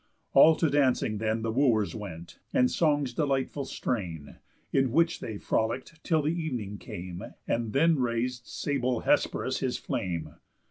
All 0.33 0.55
to 0.55 0.67
dancing 0.67 1.19
then 1.19 1.43
The 1.43 1.51
Wooers 1.51 1.93
went, 1.93 2.39
and 2.51 2.71
song's 2.71 3.13
delightful 3.13 3.65
strain; 3.65 4.37
In 4.73 4.91
which 4.91 5.19
they 5.19 5.37
frolick'd, 5.37 6.03
till 6.03 6.23
the 6.23 6.33
evening 6.33 6.79
came, 6.79 7.23
And 7.47 7.71
then 7.71 7.99
rais'd 7.99 8.47
sable 8.47 9.01
Hesperus 9.01 9.59
his 9.59 9.77
flame. 9.77 10.37